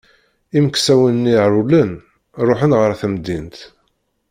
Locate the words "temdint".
3.01-3.57